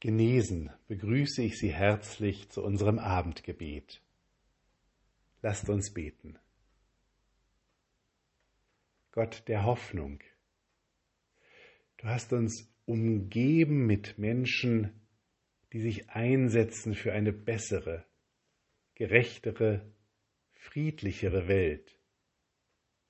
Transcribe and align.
genesen, 0.00 0.70
begrüße 0.88 1.42
ich 1.42 1.58
Sie 1.58 1.72
herzlich 1.72 2.48
zu 2.48 2.64
unserem 2.64 2.98
Abendgebet. 2.98 4.02
Lasst 5.42 5.68
uns 5.68 5.92
beten. 5.92 6.38
Gott 9.12 9.44
der 9.46 9.64
Hoffnung, 9.64 10.20
du 11.98 12.06
hast 12.06 12.32
uns 12.32 12.72
umgeben 12.86 13.86
mit 13.86 14.18
Menschen, 14.18 14.90
die 15.72 15.80
sich 15.80 16.10
einsetzen 16.10 16.94
für 16.94 17.12
eine 17.12 17.32
bessere, 17.32 18.04
gerechtere, 18.94 19.92
friedlichere 20.52 21.48
Welt. 21.48 21.96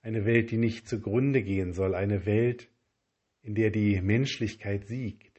Eine 0.03 0.25
Welt, 0.25 0.51
die 0.51 0.57
nicht 0.57 0.89
zugrunde 0.89 1.43
gehen 1.43 1.73
soll, 1.73 1.95
eine 1.95 2.25
Welt, 2.25 2.71
in 3.43 3.55
der 3.55 3.71
die 3.71 4.01
Menschlichkeit 4.01 4.87
siegt 4.87 5.30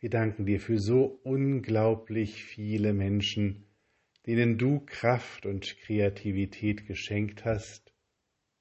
wir 0.00 0.08
danken 0.08 0.46
dir 0.46 0.60
für 0.60 0.78
so 0.78 1.20
unglaublich 1.22 2.42
viele 2.42 2.94
Menschen, 2.94 3.66
denen 4.26 4.56
du 4.56 4.80
Kraft 4.80 5.44
und 5.44 5.76
Kreativität 5.80 6.86
geschenkt 6.86 7.44
hast 7.44 7.92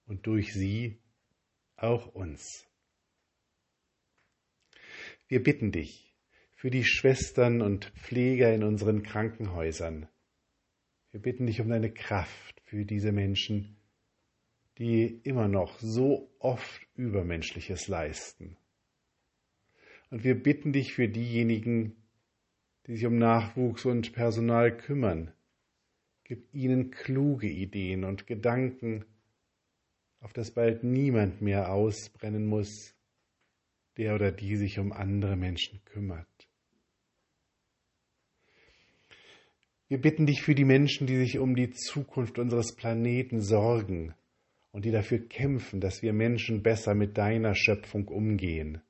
und 0.06 0.28
durch 0.28 0.54
sie 0.54 1.00
auch 1.78 2.08
uns. 2.14 2.68
Wir 5.30 5.42
bitten 5.42 5.72
dich 5.72 6.14
für 6.56 6.70
die 6.70 6.84
Schwestern 6.84 7.62
und 7.62 7.86
Pfleger 7.96 8.54
in 8.54 8.64
unseren 8.64 9.04
Krankenhäusern. 9.04 10.10
Wir 11.12 11.22
bitten 11.22 11.46
dich 11.46 11.62
um 11.62 11.70
deine 11.70 11.92
Kraft 11.92 12.62
für 12.66 12.84
diese 12.84 13.14
Menschen, 13.14 13.78
die 14.78 15.22
immer 15.24 15.48
noch 15.48 15.80
so 15.80 16.30
oft 16.40 16.82
Übermenschliches 16.96 17.88
leisten. 17.88 18.58
Und 20.10 20.24
wir 20.24 20.36
bitten 20.36 20.74
dich 20.74 20.94
für 20.94 21.08
diejenigen, 21.08 21.96
die 22.88 22.96
sich 22.96 23.06
um 23.06 23.18
Nachwuchs 23.18 23.86
und 23.86 24.14
Personal 24.14 24.76
kümmern. 24.76 25.32
Gib 26.24 26.54
ihnen 26.54 26.92
kluge 26.92 27.48
Ideen 27.48 28.04
und 28.04 28.28
Gedanken, 28.28 29.06
auf 30.20 30.34
das 30.34 30.52
bald 30.52 30.84
niemand 30.84 31.42
mehr 31.42 31.72
ausbrennen 31.72 32.46
muss, 32.46 32.96
der 33.98 34.16
oder 34.16 34.32
die 34.32 34.56
sich 34.56 34.80
um 34.80 34.92
andere 34.92 35.36
Menschen 35.36 35.80
kümmert. 35.86 36.28
Wir 39.88 40.00
bitten 40.00 40.28
dich 40.28 40.44
für 40.44 40.54
die 40.54 40.66
Menschen, 40.66 41.08
die 41.08 41.18
sich 41.18 41.40
um 41.40 41.56
die 41.56 41.72
Zukunft 41.72 42.38
unseres 42.38 42.76
Planeten 42.76 43.42
sorgen 43.42 44.14
und 44.72 44.86
die 44.86 44.92
dafür 44.92 45.20
kämpfen, 45.20 45.82
dass 45.82 46.04
wir 46.04 46.14
Menschen 46.14 46.62
besser 46.62 46.94
mit 46.94 47.18
deiner 47.18 47.56
Schöpfung 47.56 48.08
umgehen. 48.08 48.82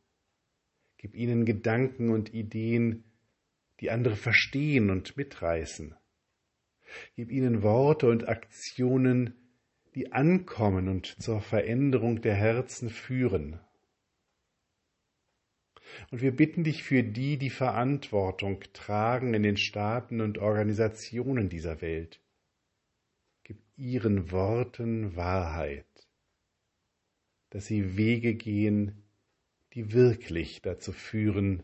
Gib 0.99 1.15
ihnen 1.15 1.45
Gedanken 1.45 2.09
und 2.09 2.33
Ideen, 2.33 3.05
die 3.79 3.89
andere 3.89 4.17
verstehen 4.17 4.89
und 4.89 5.15
mitreißen. 5.15 5.95
Gib 7.15 7.31
ihnen 7.31 7.63
Worte 7.63 8.09
und 8.09 8.27
Aktionen, 8.27 9.33
die 9.95 10.11
ankommen 10.11 10.89
und 10.89 11.21
zur 11.21 11.39
Veränderung 11.39 12.21
der 12.21 12.35
Herzen 12.35 12.89
führen. 12.89 13.61
Und 16.11 16.21
wir 16.21 16.35
bitten 16.35 16.65
dich 16.65 16.83
für 16.83 17.01
die, 17.01 17.37
die 17.37 17.49
Verantwortung 17.49 18.61
tragen 18.73 19.33
in 19.33 19.43
den 19.43 19.57
Staaten 19.57 20.19
und 20.19 20.37
Organisationen 20.37 21.47
dieser 21.47 21.81
Welt. 21.81 22.19
Gib 23.43 23.57
ihren 23.77 24.31
Worten 24.31 25.15
Wahrheit, 25.15 25.85
dass 27.51 27.67
sie 27.67 27.95
Wege 27.95 28.35
gehen, 28.35 29.03
die 29.73 29.93
wirklich 29.93 30.61
dazu 30.61 30.91
führen, 30.91 31.63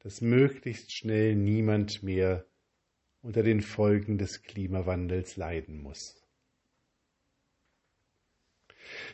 dass 0.00 0.20
möglichst 0.20 0.92
schnell 0.92 1.34
niemand 1.34 2.02
mehr 2.02 2.44
unter 3.22 3.42
den 3.42 3.62
Folgen 3.62 4.18
des 4.18 4.42
Klimawandels 4.42 5.36
leiden 5.36 5.80
muss. 5.80 6.20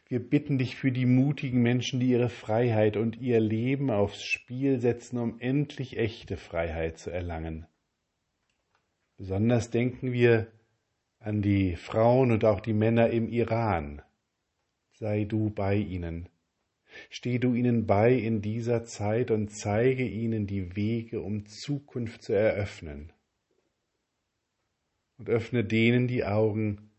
Wir 0.09 0.19
bitten 0.19 0.59
dich 0.59 0.77
für 0.77 0.91
die 0.91 1.07
mutigen 1.07 1.63
Menschen, 1.63 2.01
die 2.01 2.11
ihre 2.11 2.29
Freiheit 2.29 2.97
und 2.97 3.21
ihr 3.21 3.39
Leben 3.39 3.91
aufs 3.91 4.25
Spiel 4.25 4.81
setzen, 4.81 5.19
um 5.19 5.39
endlich 5.39 5.97
echte 5.97 6.37
Freiheit 6.37 6.99
zu 6.99 7.11
erlangen. 7.11 7.67
Besonders 9.17 9.71
denken 9.71 10.13
wir 10.13 10.51
an 11.21 11.43
die 11.43 11.77
Frauen 11.77 12.33
und 12.33 12.45
auch 12.45 12.61
die 12.61 12.73
Männer 12.73 13.11
im 13.11 13.29
Iran. 13.29 14.03
Sei 14.93 15.25
du 15.25 15.51
bei 15.51 15.77
ihnen 15.77 16.29
Steh 17.09 17.39
du 17.39 17.55
ihnen 17.55 17.87
bei 17.87 18.13
in 18.13 18.43
dieser 18.43 18.85
Zeit 18.85 19.31
und 19.31 19.49
zeige 19.49 20.07
ihnen 20.07 20.47
die 20.47 20.77
Wege, 20.77 21.21
um 21.21 21.47
Zukunft 21.47 22.23
zu 22.23 22.33
eröffnen. 22.33 23.13
Und 25.19 25.29
öffne 25.29 25.65
denen 25.65 26.09
die 26.09 26.25
Augen, 26.25 26.91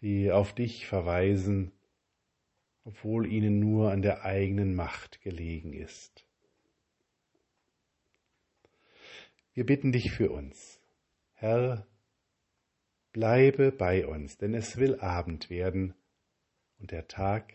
die 0.00 0.30
auf 0.30 0.54
dich 0.54 0.86
verweisen, 0.86 1.72
obwohl 2.84 3.30
ihnen 3.30 3.58
nur 3.58 3.90
an 3.90 4.02
der 4.02 4.24
eigenen 4.24 4.74
Macht 4.74 5.20
gelegen 5.20 5.72
ist. 5.72 6.24
Wir 9.52 9.66
bitten 9.66 9.90
dich 9.90 10.12
für 10.12 10.30
uns. 10.30 10.80
Herr, 11.34 11.86
bleibe 13.12 13.72
bei 13.72 14.06
uns, 14.06 14.38
denn 14.38 14.54
es 14.54 14.76
will 14.76 15.00
Abend 15.00 15.50
werden 15.50 15.94
und 16.78 16.92
der 16.92 17.08
Tag 17.08 17.54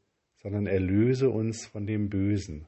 sondern 0.41 0.65
erlöse 0.65 1.29
uns 1.29 1.65
von 1.65 1.85
dem 1.85 2.09
Bösen. 2.09 2.67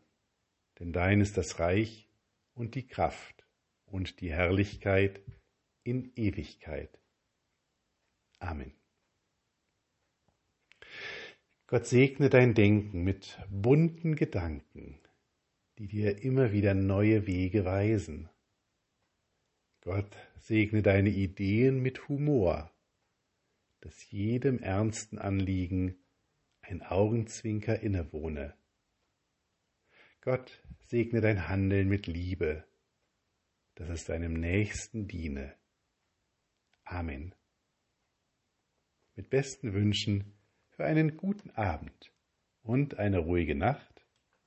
Denn 0.79 0.93
dein 0.93 1.21
ist 1.21 1.37
das 1.37 1.59
Reich 1.59 2.09
und 2.53 2.75
die 2.75 2.85
Kraft 2.85 3.45
und 3.85 4.21
die 4.21 4.31
Herrlichkeit 4.31 5.21
in 5.83 6.11
Ewigkeit. 6.15 6.99
Amen. 8.39 8.73
Gott 11.67 11.87
segne 11.87 12.29
dein 12.29 12.53
Denken 12.53 13.03
mit 13.03 13.39
bunten 13.49 14.15
Gedanken, 14.15 14.99
die 15.79 15.87
dir 15.87 16.21
immer 16.21 16.51
wieder 16.51 16.73
neue 16.73 17.25
Wege 17.25 17.65
weisen. 17.65 18.29
Gott 19.81 20.15
segne 20.37 20.81
deine 20.83 21.09
Ideen 21.09 21.81
mit 21.81 22.07
Humor, 22.07 22.71
dass 23.81 24.11
jedem 24.11 24.59
ernsten 24.59 25.17
Anliegen 25.17 25.95
ein 26.63 26.81
Augenzwinker 26.81 27.79
innewohne. 27.79 28.55
Gott 30.21 30.63
segne 30.79 31.21
dein 31.21 31.47
Handeln 31.49 31.89
mit 31.89 32.07
Liebe, 32.07 32.63
dass 33.75 33.89
es 33.89 34.05
deinem 34.05 34.33
Nächsten 34.33 35.07
diene. 35.07 35.53
Amen. 36.85 37.35
Mit 39.15 39.29
besten 39.29 39.73
Wünschen 39.73 40.33
für 40.69 40.85
einen 40.85 41.17
guten 41.17 41.51
Abend 41.51 42.11
und 42.61 42.97
eine 42.97 43.19
ruhige 43.19 43.55
Nacht. 43.55 44.05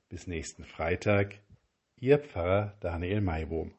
Bis 0.09 0.25
nächsten 0.27 0.63
Freitag, 0.63 1.39
Ihr 1.97 2.19
Pfarrer 2.19 2.75
Daniel 2.79 3.21
Maibohm. 3.21 3.73